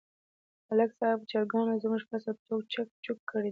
د 0.65 0.67
ملک 0.67 0.91
صاحب 0.99 1.19
چرگانو 1.31 1.81
زموږ 1.83 2.01
فصل 2.09 2.35
ټول 2.47 2.61
چک 2.73 2.87
چوک 3.05 3.19
کړی 3.29 3.47
دی. 3.49 3.49